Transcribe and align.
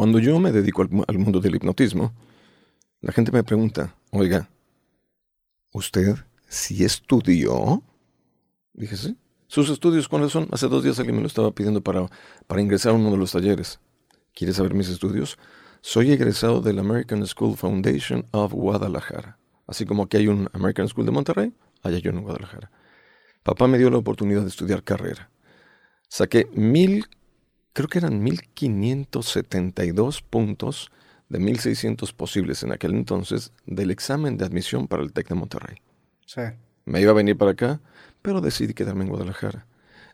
Cuando 0.00 0.18
yo 0.18 0.38
me 0.38 0.50
dedico 0.50 0.80
al, 0.80 1.18
mundo 1.18 1.40
del 1.40 1.56
hipnotismo, 1.56 2.14
la 3.02 3.12
gente 3.12 3.30
me 3.32 3.44
pregunta, 3.44 3.94
oiga, 4.12 4.48
¿usted 5.72 6.14
sí 6.48 6.84
estudió? 6.84 7.82
Dije, 8.72 8.96
sí. 8.96 9.18
¿Sus 9.46 9.68
estudios 9.68 10.08
cuáles 10.08 10.32
son? 10.32 10.48
Hace 10.52 10.68
dos 10.68 10.84
días 10.84 10.98
alguien 10.98 11.16
me 11.16 11.20
lo 11.20 11.28
estaba 11.28 11.50
pidiendo 11.50 11.82
para, 11.82 12.08
para 12.46 12.62
ingresar 12.62 12.92
a 12.92 12.94
uno 12.94 13.10
de 13.10 13.18
los 13.18 13.32
talleres. 13.32 13.78
¿Quieres 14.32 14.56
saber 14.56 14.72
mis 14.72 14.88
estudios? 14.88 15.36
Soy 15.82 16.12
egresado 16.12 16.62
del 16.62 16.78
American 16.78 17.26
School 17.26 17.58
Foundation 17.58 18.24
of 18.30 18.54
Guadalajara. 18.54 19.38
Así 19.66 19.84
como 19.84 20.04
aquí 20.04 20.16
hay 20.16 20.28
un 20.28 20.48
American 20.54 20.88
School 20.88 21.04
de 21.04 21.12
Monterrey, 21.12 21.52
allá 21.82 21.98
yo 21.98 22.10
en 22.10 22.22
Guadalajara. 22.22 22.70
Papá 23.42 23.66
me 23.66 23.76
dio 23.76 23.90
la 23.90 23.98
oportunidad 23.98 24.40
de 24.40 24.48
estudiar 24.48 24.82
carrera. 24.82 25.30
Saqué 26.08 26.48
mil, 26.54 27.04
creo 27.72 27.88
que 27.88 27.98
eran 27.98 28.22
1572 28.22 30.22
puntos 30.22 30.90
de 31.28 31.38
1600 31.38 32.12
posibles 32.12 32.62
en 32.62 32.72
aquel 32.72 32.94
entonces 32.94 33.52
del 33.66 33.90
examen 33.90 34.36
de 34.36 34.44
admisión 34.44 34.88
para 34.88 35.02
el 35.02 35.12
TEC 35.12 35.28
de 35.28 35.34
Monterrey. 35.34 35.76
Sí. 36.26 36.42
Me 36.84 37.00
iba 37.00 37.12
a 37.12 37.14
venir 37.14 37.36
para 37.36 37.52
acá, 37.52 37.80
pero 38.20 38.40
decidí 38.40 38.74
quedarme 38.74 39.04
en 39.04 39.10
Guadalajara. 39.10 39.66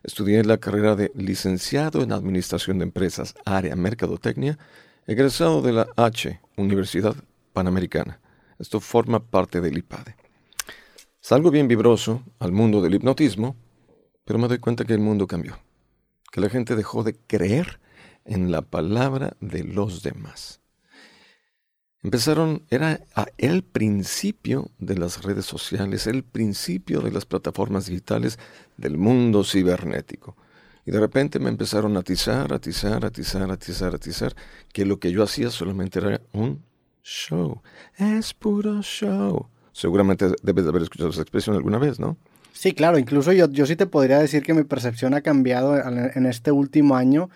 Estudié 0.03 0.43
la 0.43 0.57
carrera 0.57 0.95
de 0.95 1.11
licenciado 1.15 2.03
en 2.03 2.11
Administración 2.11 2.77
de 2.77 2.83
Empresas, 2.83 3.33
área 3.45 3.75
Mercadotecnia, 3.75 4.57
egresado 5.07 5.61
de 5.61 5.73
la 5.73 5.87
H, 5.95 6.39
Universidad 6.55 7.15
Panamericana. 7.53 8.19
Esto 8.59 8.79
forma 8.79 9.19
parte 9.19 9.59
del 9.59 9.77
IPADE. 9.77 10.15
Salgo 11.19 11.51
bien 11.51 11.67
vibroso 11.67 12.23
al 12.39 12.51
mundo 12.51 12.81
del 12.81 12.93
hipnotismo, 12.93 13.55
pero 14.23 14.39
me 14.39 14.47
doy 14.47 14.59
cuenta 14.59 14.85
que 14.85 14.93
el 14.93 14.99
mundo 14.99 15.27
cambió, 15.27 15.57
que 16.31 16.41
la 16.41 16.49
gente 16.49 16.75
dejó 16.75 17.03
de 17.03 17.15
creer 17.15 17.79
en 18.25 18.51
la 18.51 18.61
palabra 18.61 19.35
de 19.39 19.63
los 19.63 20.03
demás. 20.03 20.61
Empezaron, 22.03 22.63
era 22.69 23.01
el 23.37 23.63
principio 23.63 24.69
de 24.77 24.97
las 24.97 25.23
redes 25.23 25.45
sociales, 25.45 26.07
el 26.07 26.23
principio 26.23 27.01
de 27.01 27.11
las 27.11 27.25
plataformas 27.25 27.87
digitales 27.87 28.37
del 28.77 28.97
mundo 28.97 29.43
cibernético. 29.43 30.37
Y 30.85 30.91
de 30.91 30.99
repente 30.99 31.39
me 31.39 31.49
empezaron 31.49 31.97
a 31.97 32.01
atizar, 32.01 32.53
atizar, 32.53 33.03
atizar, 33.03 33.51
atizar, 33.51 33.95
atizar, 33.95 34.35
que 34.71 34.85
lo 34.85 34.99
que 34.99 35.11
yo 35.11 35.23
hacía 35.23 35.49
solamente 35.49 35.99
era 35.99 36.21
un 36.31 36.63
show. 37.03 37.61
Es 37.97 38.33
puro 38.33 38.81
show. 38.81 39.47
Seguramente 39.73 40.31
debes 40.43 40.63
de 40.63 40.69
haber 40.69 40.83
escuchado 40.83 41.09
esa 41.09 41.21
expresión 41.21 41.55
alguna 41.55 41.77
vez, 41.77 41.99
¿no? 41.99 42.17
Sí, 42.57 42.73
claro. 42.73 42.97
Incluso 42.97 43.31
yo, 43.33 43.47
yo 43.51 43.67
sí 43.67 43.75
te 43.75 43.85
podría 43.85 44.17
decir 44.17 44.41
que 44.41 44.55
mi 44.55 44.63
percepción 44.63 45.13
ha 45.13 45.21
cambiado 45.21 45.77
en 45.77 46.25
este 46.25 46.51
último 46.51 46.95
año 46.95 47.29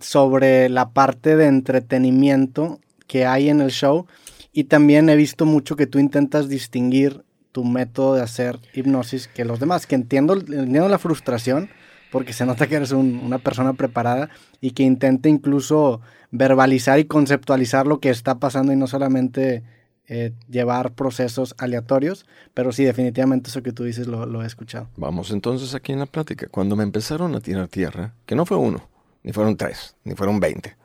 sobre 0.00 0.68
la 0.68 0.92
parte 0.92 1.34
de 1.34 1.46
entretenimiento 1.46 2.78
que 3.06 3.24
hay 3.24 3.48
en 3.48 3.62
el 3.62 3.70
show. 3.70 4.06
Y 4.52 4.64
también 4.64 5.08
he 5.08 5.16
visto 5.16 5.46
mucho 5.46 5.76
que 5.76 5.86
tú 5.86 5.98
intentas 5.98 6.50
distinguir 6.50 7.24
tu 7.52 7.64
método 7.64 8.16
de 8.16 8.20
hacer 8.22 8.58
hipnosis 8.74 9.28
que 9.28 9.46
los 9.46 9.60
demás, 9.60 9.86
que 9.86 9.94
entiendo, 9.94 10.34
entiendo 10.34 10.88
la 10.90 10.98
frustración, 10.98 11.70
porque 12.12 12.34
se 12.34 12.44
nota 12.44 12.66
que 12.66 12.76
eres 12.76 12.92
una 12.92 13.38
persona 13.38 13.72
preparada 13.72 14.28
y 14.60 14.72
que 14.72 14.82
intenta 14.82 15.30
incluso 15.30 16.02
verbalizar 16.32 16.98
y 16.98 17.06
conceptualizar 17.06 17.86
lo 17.86 17.98
que 17.98 18.10
está 18.10 18.38
pasando 18.38 18.74
y 18.74 18.76
no 18.76 18.88
solamente 18.88 19.62
eh, 20.06 20.32
llevar 20.50 20.92
procesos 20.92 21.54
aleatorios, 21.56 22.26
pero 22.52 22.72
sí, 22.72 22.84
definitivamente 22.84 23.48
eso 23.48 23.62
que 23.62 23.72
tú 23.72 23.84
dices 23.84 24.06
lo, 24.06 24.42
he 24.42 24.46
escuchado. 24.46 24.88
Vamos 24.96 25.30
entonces 25.30 25.74
aquí 25.74 25.92
en 25.92 25.98
la 25.98 26.06
plática. 26.06 26.46
Cuando 26.48 26.76
me 26.76 26.82
empezaron 26.82 27.34
a 27.34 27.40
tirar 27.40 27.68
tierra, 27.68 28.14
que 28.26 28.34
no 28.34 28.44
fue 28.44 28.58
uno, 28.58 28.86
ni 29.22 29.32
fueron 29.32 29.56
tres, 29.56 29.96
ni 30.04 30.14
fueron 30.14 30.40
veinte, 30.40 30.76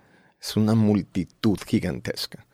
es 0.41 0.55
una 0.55 0.73
multitud 0.73 1.57
gigantesca. 1.67 2.45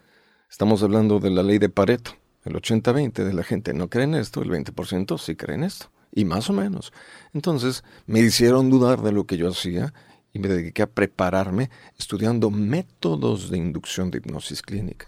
Estamos 0.49 0.81
hablando 0.81 1.19
de 1.19 1.29
la 1.29 1.43
ley 1.43 1.59
de 1.59 1.69
Pareto. 1.69 2.11
El 2.43 2.53
80-20 2.53 3.23
de 3.23 3.33
la 3.33 3.43
gente 3.43 3.73
no 3.73 3.87
cree 3.87 4.05
en 4.05 4.15
esto, 4.15 4.41
el 4.41 4.49
20% 4.49 5.19
sí 5.19 5.35
cree 5.35 5.55
en 5.55 5.65
esto. 5.65 5.91
Y 6.11 6.25
más 6.25 6.49
o 6.49 6.53
menos. 6.53 6.93
Entonces 7.33 7.83
me 8.07 8.21
hicieron 8.21 8.71
dudar 8.71 9.01
de 9.01 9.11
lo 9.11 9.25
que 9.25 9.37
yo 9.37 9.49
hacía 9.49 9.93
y 10.33 10.39
me 10.39 10.47
dediqué 10.47 10.81
a 10.81 10.87
prepararme 10.87 11.69
estudiando 11.99 12.49
métodos 12.49 13.51
de 13.51 13.57
inducción 13.57 14.09
de 14.09 14.17
hipnosis 14.17 14.61
clínica. 14.61 15.07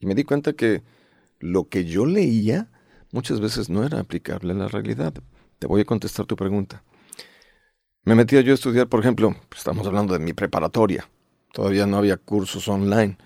Y 0.00 0.06
me 0.06 0.14
di 0.14 0.24
cuenta 0.24 0.52
que 0.52 0.82
lo 1.52 1.68
que 1.68 1.84
yo 1.84 2.06
leía 2.06 2.68
muchas 3.12 3.40
veces 3.40 3.68
no 3.70 3.84
era 3.84 4.00
aplicable 4.00 4.52
a 4.52 4.56
la 4.56 4.68
realidad. 4.68 5.14
Te 5.58 5.66
voy 5.66 5.80
a 5.80 5.84
contestar 5.84 6.26
tu 6.26 6.36
pregunta. 6.36 6.82
Me 8.04 8.14
metí 8.14 8.36
a 8.36 8.40
yo 8.40 8.52
a 8.52 8.54
estudiar, 8.54 8.88
por 8.88 9.00
ejemplo, 9.00 9.34
estamos 9.56 9.86
hablando 9.86 10.12
de 10.12 10.20
mi 10.20 10.32
preparatoria. 10.32 11.08
Todavía 11.52 11.86
no 11.86 11.96
había 11.96 12.16
cursos 12.16 12.68
online. 12.68 13.16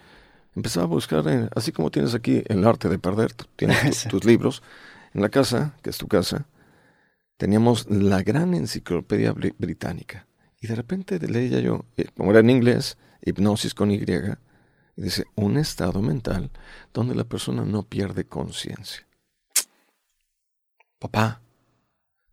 Empezaba 0.54 0.84
a 0.84 0.88
buscar, 0.88 1.26
eh, 1.28 1.48
así 1.54 1.72
como 1.72 1.90
tienes 1.90 2.14
aquí 2.14 2.42
el 2.46 2.64
arte 2.64 2.88
de 2.88 2.98
perder, 2.98 3.32
tienes 3.56 4.04
tus 4.10 4.24
libros. 4.24 4.62
En 5.12 5.22
la 5.22 5.28
casa, 5.28 5.74
que 5.82 5.90
es 5.90 5.98
tu 5.98 6.06
casa, 6.06 6.46
teníamos 7.36 7.90
la 7.90 8.22
gran 8.22 8.54
enciclopedia 8.54 9.32
británica. 9.32 10.26
Y 10.60 10.66
de 10.66 10.74
repente 10.74 11.18
leía 11.18 11.60
yo, 11.60 11.84
eh, 11.96 12.06
como 12.16 12.30
era 12.30 12.40
en 12.40 12.50
inglés, 12.50 12.96
hipnosis 13.22 13.74
con 13.74 13.90
Y, 13.90 14.04
dice, 15.02 15.24
un 15.34 15.56
estado 15.56 16.02
mental 16.02 16.50
donde 16.92 17.14
la 17.14 17.24
persona 17.24 17.64
no 17.64 17.82
pierde 17.82 18.26
conciencia. 18.26 19.06
Papá, 20.98 21.40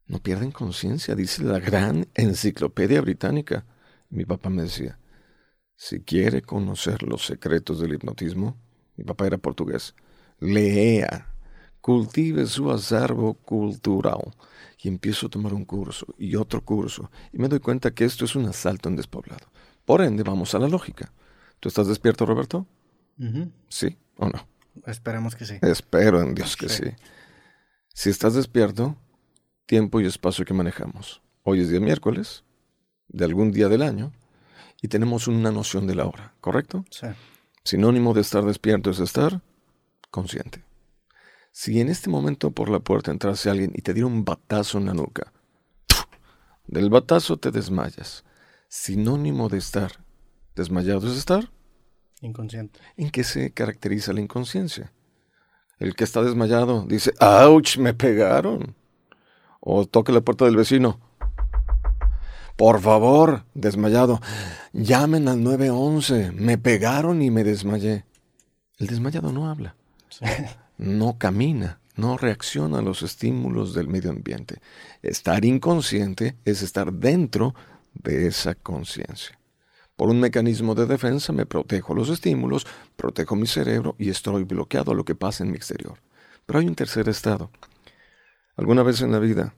no 0.08 0.20
pierden 0.20 0.52
conciencia, 0.52 1.16
dice 1.16 1.44
la 1.44 1.60
gran 1.60 2.08
enciclopedia 2.16 3.02
británica. 3.02 3.66
mi 4.10 4.26
papá 4.26 4.50
me 4.50 4.64
decía, 4.64 5.00
si 5.76 6.02
quiere 6.02 6.42
conocer 6.42 7.04
los 7.04 7.26
secretos 7.26 7.80
del 7.80 7.94
hipnotismo, 7.94 8.58
mi 8.96 9.04
papá 9.04 9.28
era 9.28 9.38
portugués, 9.38 9.96
lea, 10.40 11.34
cultive 11.82 12.46
su 12.48 12.72
acervo 12.72 13.36
cultural 13.36 14.36
y 14.80 14.88
empiezo 14.88 15.28
a 15.28 15.30
tomar 15.30 15.54
un 15.54 15.66
curso 15.66 16.06
y 16.18 16.36
otro 16.36 16.64
curso 16.64 17.12
y 17.32 17.38
me 17.38 17.48
doy 17.48 17.60
cuenta 17.60 17.92
que 17.92 18.06
esto 18.06 18.26
es 18.26 18.36
un 18.36 18.46
asalto 18.46 18.90
en 18.90 18.96
despoblado. 18.96 19.48
Por 19.86 20.02
ende, 20.02 20.24
vamos 20.24 20.54
a 20.56 20.60
la 20.60 20.68
lógica. 20.68 21.14
¿Tú 21.60 21.70
estás 21.70 21.88
despierto, 21.88 22.26
Roberto? 22.26 22.68
¿Sí 23.70 23.98
o 24.18 24.28
no? 24.30 24.48
Esperemos 24.86 25.36
que 25.36 25.46
sí. 25.46 25.56
Espero 25.62 26.22
en 26.22 26.36
Dios 26.36 26.56
que 26.56 26.70
sí. 26.70 26.84
Si 27.94 28.10
estás 28.10 28.36
despierto, 28.36 28.96
tiempo 29.66 30.00
y 30.00 30.06
espacio 30.06 30.46
que 30.46 30.54
manejamos. 30.54 31.22
Hoy 31.44 31.62
es 31.62 31.70
día 31.70 31.80
miércoles, 31.80 32.44
de 33.08 33.26
algún 33.26 33.52
día 33.52 33.70
del 33.70 33.82
año, 33.82 34.12
y 34.82 34.88
tenemos 34.88 35.28
una 35.28 35.52
noción 35.52 35.88
de 35.88 35.96
la 35.96 36.06
hora, 36.06 36.34
¿correcto? 36.42 36.86
Sí. 36.92 37.08
Sinónimo 37.64 38.14
de 38.14 38.22
estar 38.22 38.46
despierto 38.46 38.92
es 38.92 39.00
estar 39.00 39.42
consciente. 40.12 40.64
Si 41.52 41.82
en 41.82 41.90
este 41.90 42.10
momento 42.10 42.52
por 42.52 42.70
la 42.70 42.80
puerta 42.80 43.10
entrase 43.10 43.50
alguien 43.50 43.72
y 43.74 43.82
te 43.82 43.94
diera 43.94 44.08
un 44.08 44.24
batazo 44.24 44.78
en 44.78 44.86
la 44.86 44.94
nuca, 44.94 45.34
del 46.68 46.90
batazo 46.90 47.38
te 47.38 47.50
desmayas. 47.50 48.24
Sinónimo 48.70 49.50
de 49.50 49.58
estar 49.58 50.04
desmayado 50.58 51.08
es 51.08 51.18
estar 51.18 51.50
inconsciente. 52.22 52.80
¿En 52.98 53.10
qué 53.10 53.24
se 53.24 53.52
caracteriza 53.52 54.12
la 54.12 54.22
inconsciencia? 54.22 54.92
El 55.80 55.96
que 55.96 56.04
está 56.04 56.22
desmayado 56.24 56.86
dice, 56.88 57.14
¡ouch! 57.22 57.78
Me 57.78 57.94
pegaron. 57.94 58.76
O 59.60 59.86
toca 59.86 60.12
la 60.12 60.22
puerta 60.22 60.46
del 60.46 60.58
vecino. 60.58 61.00
Por 62.56 62.82
favor, 62.82 63.46
desmayado, 63.54 64.20
llamen 64.74 65.28
al 65.28 65.44
911. 65.44 66.32
Me 66.32 66.58
pegaron 66.58 67.22
y 67.22 67.30
me 67.30 67.44
desmayé. 67.44 68.06
El 68.80 68.88
desmayado 68.88 69.32
no 69.32 69.50
habla 69.50 69.76
no 70.78 71.18
camina, 71.18 71.80
no 71.96 72.18
reacciona 72.18 72.80
a 72.80 72.82
los 72.82 73.04
estímulos 73.04 73.74
del 73.74 73.88
medio 73.88 74.10
ambiente. 74.10 74.60
Estar 75.02 75.46
inconsciente 75.46 76.36
es 76.46 76.62
estar 76.62 76.92
dentro 76.94 77.54
de 77.94 78.28
esa 78.28 78.56
conciencia. 78.56 79.37
Por 79.98 80.12
un 80.12 80.20
mecanismo 80.20 80.76
de 80.76 80.86
defensa 80.86 81.34
me 81.34 81.48
protejo 81.48 81.96
los 81.96 82.10
estímulos, 82.10 82.68
protejo 82.96 83.36
mi 83.36 83.48
cerebro 83.48 83.96
y 83.98 84.12
estoy 84.12 84.44
bloqueado 84.44 84.92
a 84.92 84.96
lo 84.96 85.04
que 85.04 85.16
pasa 85.16 85.44
en 85.44 85.50
mi 85.50 85.58
exterior. 85.58 85.98
Pero 86.46 86.60
hay 86.60 86.68
un 86.68 86.76
tercer 86.76 87.10
estado. 87.10 87.50
¿Alguna 88.56 88.84
vez 88.84 89.02
en 89.02 89.12
la 89.12 89.18
vida 89.18 89.56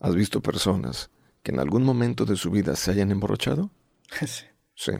has 0.00 0.16
visto 0.16 0.42
personas 0.42 1.10
que 1.44 1.52
en 1.52 1.60
algún 1.60 1.84
momento 1.84 2.24
de 2.24 2.34
su 2.34 2.50
vida 2.50 2.74
se 2.76 2.90
hayan 2.90 3.10
emborrachado? 3.10 3.70
Sí. 4.26 4.44
Sí. 4.74 4.92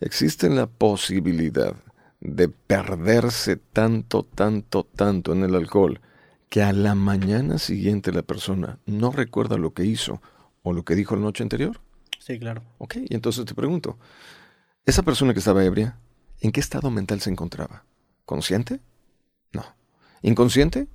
Existe 0.00 0.48
la 0.48 0.66
posibilidad 0.66 1.74
de 2.20 2.48
perderse 2.48 3.56
tanto, 3.56 4.22
tanto, 4.22 4.84
tanto 4.84 5.32
en 5.32 5.44
el 5.44 5.54
alcohol, 5.54 6.00
que 6.48 6.62
a 6.62 6.72
la 6.72 6.94
mañana 6.94 7.58
siguiente 7.58 8.12
la 8.12 8.22
persona 8.22 8.78
no 8.86 9.12
recuerda 9.12 9.56
lo 9.56 9.72
que 9.72 9.84
hizo 9.84 10.20
o 10.62 10.72
lo 10.72 10.84
que 10.84 10.94
dijo 10.94 11.16
la 11.16 11.22
noche 11.22 11.42
anterior? 11.42 11.80
Sí, 12.18 12.38
claro. 12.38 12.62
Ok, 12.78 12.96
y 13.08 13.14
entonces 13.14 13.44
te 13.44 13.54
pregunto, 13.54 13.98
¿esa 14.84 15.02
persona 15.02 15.32
que 15.32 15.38
estaba 15.38 15.64
ebria, 15.64 15.98
en 16.40 16.52
qué 16.52 16.60
estado 16.60 16.90
mental 16.90 17.20
se 17.20 17.30
encontraba? 17.30 17.84
¿Consciente? 18.24 18.80
No. 19.52 19.64
¿Inconsciente? 20.22 20.88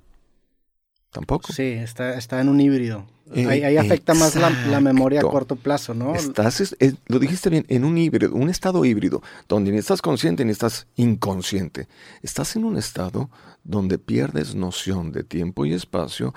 Tampoco. 1.10 1.52
Sí, 1.52 1.62
está, 1.62 2.14
está 2.14 2.40
en 2.40 2.48
un 2.48 2.60
híbrido. 2.60 3.06
Eh, 3.32 3.46
ahí, 3.48 3.76
afecta 3.78 4.12
más 4.12 4.36
la, 4.36 4.80
memoria 4.80 5.20
a 5.20 5.22
corto 5.22 5.56
plazo, 5.56 5.94
¿no? 5.94 6.14
Estás, 6.14 6.76
lo 7.06 7.18
dijiste 7.18 7.48
bien, 7.48 7.64
en 7.68 7.84
un 7.84 7.96
híbrido, 7.96 8.34
un 8.34 8.50
estado 8.50 8.84
híbrido, 8.84 9.22
donde 9.48 9.72
ni 9.72 9.78
estás 9.78 10.02
consciente 10.02 10.44
ni 10.44 10.52
estás 10.52 10.86
inconsciente. 10.96 11.88
Estás 12.22 12.54
en 12.56 12.64
un 12.64 12.76
estado 12.76 13.30
donde 13.62 13.98
pierdes 13.98 14.54
noción 14.54 15.10
de 15.10 15.24
tiempo 15.24 15.64
y 15.64 15.72
espacio, 15.72 16.34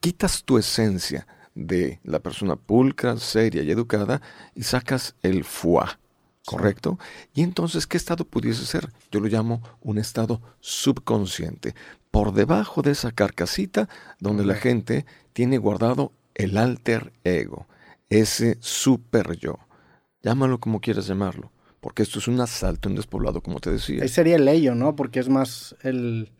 quitas 0.00 0.44
tu 0.44 0.58
esencia 0.58 1.26
de 1.54 2.00
la 2.04 2.20
persona 2.20 2.56
pulcra, 2.56 3.16
seria 3.18 3.62
y 3.62 3.70
educada 3.70 4.22
y 4.54 4.62
sacas 4.62 5.14
el 5.22 5.44
fuá, 5.44 5.98
¿correcto? 6.46 6.98
Y 7.34 7.42
entonces, 7.42 7.86
¿qué 7.86 7.96
estado 7.96 8.24
pudiese 8.24 8.64
ser? 8.64 8.90
Yo 9.10 9.20
lo 9.20 9.28
llamo 9.28 9.62
un 9.80 9.98
estado 9.98 10.40
subconsciente, 10.60 11.74
por 12.10 12.32
debajo 12.32 12.82
de 12.82 12.92
esa 12.92 13.12
carcasita 13.12 13.88
donde 14.18 14.44
la 14.44 14.54
gente 14.54 15.06
tiene 15.32 15.58
guardado 15.58 16.12
el 16.34 16.56
alter 16.56 17.12
ego, 17.24 17.66
ese 18.08 18.56
super 18.60 19.36
yo. 19.36 19.58
Llámalo 20.22 20.58
como 20.58 20.80
quieras 20.80 21.06
llamarlo, 21.06 21.52
porque 21.80 22.02
esto 22.02 22.18
es 22.18 22.28
un 22.28 22.40
asalto 22.40 22.88
en 22.88 22.96
despoblado, 22.96 23.40
como 23.40 23.60
te 23.60 23.70
decía. 23.70 24.02
Ahí 24.02 24.08
sería 24.08 24.36
el 24.36 24.48
ello, 24.48 24.74
¿no? 24.74 24.96
Porque 24.96 25.20
es 25.20 25.28
más 25.28 25.76
el, 25.82 26.30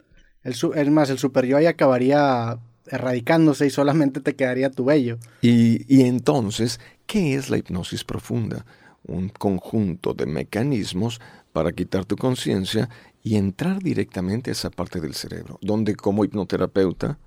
el, 0.43 0.91
más 0.91 1.11
el 1.11 1.19
super 1.19 1.47
yo 1.47 1.57
ahí 1.57 1.67
acabaría 1.67 2.59
erradicándose 2.91 3.67
y 3.67 3.71
solamente 3.71 4.21
te 4.21 4.37
quedaría 4.37 4.71
tu 4.71 4.91
ello. 4.91 5.19
Y, 5.41 5.85
y 5.93 6.03
entonces, 6.03 6.81
¿qué 7.07 7.35
es 7.35 7.49
la 7.49 7.57
hipnosis 7.57 8.05
profunda? 8.05 8.67
Un 9.05 9.29
conjunto 9.31 10.13
de 10.13 10.27
mecanismos 10.27 11.21
para 11.53 11.73
quitar 11.73 12.05
tu 12.05 12.17
conciencia 12.17 12.89
y 13.23 13.37
entrar 13.37 13.83
directamente 13.83 14.51
a 14.51 14.53
esa 14.53 14.71
parte 14.71 15.01
del 15.01 15.15
cerebro, 15.15 15.59
donde 15.63 15.95
como 15.95 16.25
hipnoterapeuta 16.25 17.19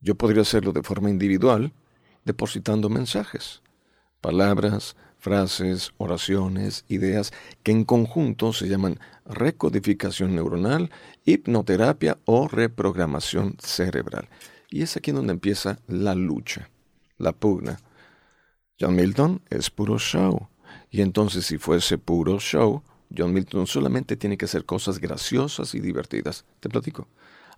yo 0.00 0.14
podría 0.14 0.42
hacerlo 0.42 0.72
de 0.72 0.82
forma 0.82 1.10
individual, 1.10 1.72
depositando 2.24 2.88
mensajes, 2.88 3.62
palabras, 4.20 4.96
frases, 5.18 5.92
oraciones, 5.98 6.84
ideas 6.88 7.32
que 7.62 7.72
en 7.72 7.84
conjunto 7.84 8.52
se 8.52 8.68
llaman 8.68 8.98
recodificación 9.26 10.34
neuronal, 10.34 10.90
hipnoterapia 11.24 12.18
o 12.24 12.48
reprogramación 12.48 13.56
cerebral. 13.60 14.28
Y 14.70 14.82
es 14.82 14.96
aquí 14.96 15.10
donde 15.10 15.32
empieza 15.32 15.80
la 15.88 16.14
lucha, 16.14 16.70
la 17.18 17.32
pugna. 17.32 17.80
John 18.78 18.94
Milton 18.94 19.42
es 19.50 19.68
puro 19.68 19.98
show. 19.98 20.48
Y 20.90 21.02
entonces 21.02 21.44
si 21.44 21.58
fuese 21.58 21.98
puro 21.98 22.38
show, 22.38 22.82
John 23.14 23.32
Milton 23.32 23.66
solamente 23.66 24.16
tiene 24.16 24.38
que 24.38 24.44
hacer 24.44 24.64
cosas 24.64 25.00
graciosas 25.00 25.74
y 25.74 25.80
divertidas. 25.80 26.44
Te 26.60 26.68
platico. 26.68 27.08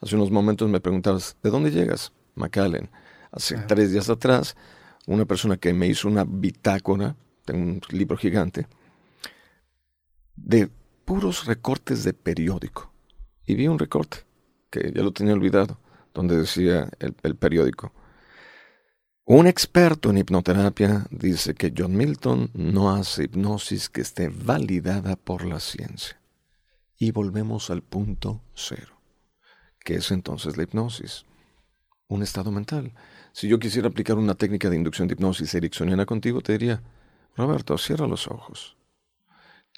Hace 0.01 0.17
unos 0.17 0.31
momentos 0.31 0.69
me 0.69 0.81
preguntabas, 0.81 1.37
¿de 1.43 1.51
dónde 1.51 1.71
llegas? 1.71 2.13
McAllen. 2.35 2.91
Hace 3.31 3.57
tres 3.69 3.93
días 3.93 4.09
atrás, 4.09 4.57
una 5.07 5.27
persona 5.27 5.57
que 5.57 5.73
me 5.73 5.87
hizo 5.87 6.09
una 6.09 6.25
bitácora, 6.25 7.15
tengo 7.45 7.63
un 7.63 7.81
libro 7.91 8.17
gigante, 8.17 8.67
de 10.35 10.69
puros 11.05 11.47
recortes 11.47 12.05
de 12.05 12.15
periódico. 12.15 12.91
Y 13.47 13.55
vi 13.55 13.69
un 13.69 13.79
recorte, 13.79 14.19
que 14.71 14.93
ya 14.95 15.03
lo 15.03 15.13
tenía 15.13 15.35
olvidado, 15.35 15.79
donde 16.15 16.37
decía 16.37 16.89
el, 16.99 17.15
el 17.23 17.37
periódico. 17.37 17.93
Un 19.25 19.47
experto 19.47 20.11
en 20.11 20.19
hipnoterapia 20.19 21.07
dice 21.11 21.55
que 21.55 21.73
John 21.77 21.97
Milton 21.97 22.51
no 22.55 22.93
hace 22.95 23.25
hipnosis 23.25 23.89
que 23.89 24.01
esté 24.01 24.29
validada 24.29 25.15
por 25.17 25.45
la 25.45 25.61
ciencia. 25.61 26.21
Y 26.99 27.13
volvemos 27.13 27.71
al 27.71 27.83
punto 27.83 28.43
cero. 28.55 29.01
¿Qué 29.79 29.95
es 29.95 30.11
entonces 30.11 30.57
la 30.57 30.65
hipnosis? 30.65 31.25
Un 32.09 32.23
estado 32.23 32.51
mental. 32.51 32.93
Si 33.33 33.49
yo 33.49 33.59
quisiera 33.59 33.89
aplicar 33.89 34.19
una 34.19 34.35
técnica 34.35 34.69
de 34.69 34.77
inducción 34.77 35.09
de 35.09 35.15
hipnosis 35.15 35.55
ericksoniana 35.55 36.05
contigo, 36.05 36.41
te 36.41 36.53
diría, 36.53 36.83
Roberto, 37.37 37.79
cierra 37.79 38.07
los 38.07 38.27
ojos. 38.27 38.77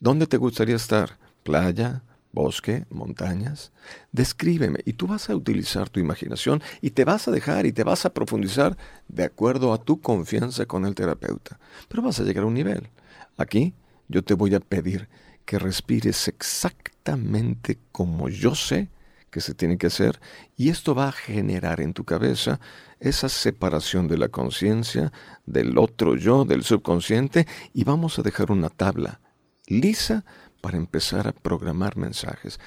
¿Dónde 0.01 0.27
te 0.27 0.39
gustaría 0.39 0.77
estar? 0.77 1.19
¿Playa? 1.43 2.03
Bosque, 2.35 2.85
montañas. 2.91 3.73
Descríbeme 4.13 4.81
y 4.85 4.95
tú 4.95 5.07
vas 5.07 5.31
a 5.31 5.37
utilizar 5.37 5.89
tu 5.89 6.01
imaginación 6.01 6.63
y 6.83 6.91
te 6.91 7.05
vas 7.05 7.29
a 7.29 7.31
dejar 7.31 7.65
y 7.65 7.73
te 7.73 7.85
vas 7.85 8.05
a 8.05 8.13
profundizar 8.13 8.77
de 9.09 9.25
acuerdo 9.25 9.73
a 9.73 9.83
tu 9.83 10.01
confianza 10.01 10.67
con 10.67 10.85
el 10.85 10.95
terapeuta. 10.95 11.59
Pero 11.89 12.03
vas 12.03 12.21
a 12.21 12.25
llegar 12.25 12.45
a 12.45 12.49
un 12.49 12.55
nivel. 12.55 12.91
Aquí 13.39 13.75
yo 14.09 14.23
te 14.23 14.35
voy 14.35 14.55
a 14.55 14.61
pedir 14.61 15.09
que 15.45 15.59
respires 15.59 16.29
exactamente 16.29 17.79
como 17.93 18.29
yo 18.29 18.55
sé 18.55 18.91
que 19.31 19.41
se 19.41 19.55
tiene 19.55 19.79
que 19.79 19.89
hacer 19.89 20.21
y 20.57 20.69
esto 20.69 20.95
va 20.95 21.09
a 21.09 21.13
generar 21.13 21.81
en 21.81 21.93
tu 21.93 22.05
cabeza 22.05 22.61
esa 23.01 23.29
separación 23.29 24.07
de 24.07 24.17
la 24.17 24.29
conciencia, 24.29 25.13
del 25.45 25.77
otro 25.77 26.15
yo, 26.17 26.45
del 26.45 26.63
subconsciente 26.63 27.47
y 27.73 27.83
vamos 27.83 28.19
a 28.19 28.23
dejar 28.23 28.53
una 28.53 28.69
tabla 28.69 29.21
lisa 29.67 30.25
para 30.65 30.79
empezar 30.79 31.29
a 31.29 31.33
programar 31.33 31.99
mensajes. 31.99 32.59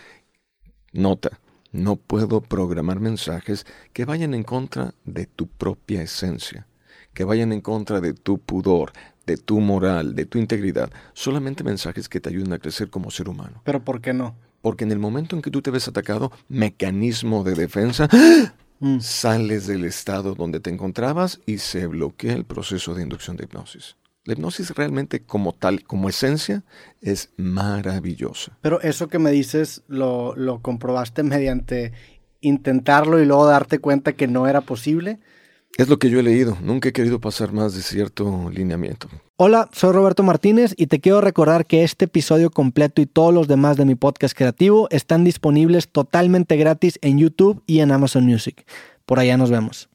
Nota, 0.94 1.40
no 1.72 1.96
puedo 1.96 2.42
programar 2.42 3.00
mensajes 3.00 3.66
que 3.92 4.06
vayan 4.06 4.36
en 4.36 4.44
contra 4.44 4.94
de 5.04 5.26
tu 5.26 5.48
propia 5.48 6.04
esencia, 6.04 6.68
que 7.16 7.24
vayan 7.24 7.52
en 7.52 7.62
contra 7.62 8.00
de 8.00 8.14
tu 8.14 8.38
pudor, 8.38 8.92
de 9.26 9.38
tu 9.38 9.62
moral, 9.62 10.14
de 10.14 10.28
tu 10.28 10.38
integridad. 10.38 10.92
Solamente 11.14 11.64
mensajes 11.64 12.08
que 12.08 12.20
te 12.20 12.30
ayuden 12.30 12.54
a 12.54 12.60
crecer 12.60 12.92
como 12.92 13.10
ser 13.10 13.30
humano. 13.30 13.64
¿Pero 13.64 13.84
por 13.84 14.00
qué 14.00 14.14
no? 14.14 14.36
Porque 14.62 14.84
en 14.84 14.92
el 14.92 15.00
momento 15.00 15.36
en 15.36 15.42
que 15.42 15.50
tú 15.50 15.64
te 15.64 15.72
ves 15.72 15.88
atacado, 15.88 16.32
mecanismo 16.50 17.44
de 17.44 17.56
defensa, 17.56 18.08
mm. 18.80 19.00
sales 19.00 19.66
del 19.66 19.86
estado 19.86 20.36
donde 20.36 20.60
te 20.60 20.70
encontrabas 20.70 21.40
y 21.48 21.58
se 21.58 21.88
bloquea 21.88 22.34
el 22.34 22.46
proceso 22.46 22.94
de 22.94 23.02
inducción 23.02 23.38
de 23.38 23.46
hipnosis. 23.46 23.96
La 24.28 24.34
hipnosis 24.34 24.72
realmente 24.72 25.22
como 25.22 25.54
tal, 25.54 25.84
como 25.84 26.10
esencia, 26.10 26.66
es 27.02 27.30
maravillosa. 27.38 28.58
Pero 28.60 28.82
eso 28.82 29.08
que 29.08 29.20
me 29.20 29.32
dices 29.32 29.84
lo, 29.88 30.36
lo 30.36 30.62
comprobaste 30.62 31.24
mediante 31.24 31.94
intentarlo 32.42 33.22
y 33.22 33.26
luego 33.26 33.46
darte 33.46 33.80
cuenta 33.80 34.12
que 34.12 34.28
no 34.28 34.46
era 34.46 34.60
posible. 34.60 35.20
Es 35.78 35.88
lo 35.88 35.98
que 35.98 36.10
yo 36.10 36.20
he 36.20 36.24
leído. 36.24 36.58
Nunca 36.62 36.90
he 36.90 36.92
querido 36.92 37.22
pasar 37.22 37.54
más 37.54 37.74
de 37.74 37.82
cierto 37.82 38.50
lineamiento. 38.54 39.08
Hola, 39.38 39.70
soy 39.72 39.94
Roberto 39.94 40.24
Martínez 40.24 40.74
y 40.76 40.88
te 40.88 41.00
quiero 41.00 41.22
recordar 41.22 41.66
que 41.66 41.86
este 41.86 42.04
episodio 42.04 42.52
completo 42.52 43.02
y 43.02 43.06
todos 43.06 43.34
los 43.34 43.48
demás 43.48 43.78
de 43.78 43.86
mi 43.86 43.96
podcast 43.96 44.38
creativo 44.38 44.90
están 44.92 45.24
disponibles 45.24 45.88
totalmente 45.88 46.58
gratis 46.58 47.00
en 47.02 47.18
YouTube 47.18 47.64
y 47.66 47.80
en 47.80 47.94
Amazon 47.94 48.26
Music. 48.26 48.66
Por 49.06 49.20
allá 49.20 49.38
nos 49.38 49.52
vemos. 49.52 49.88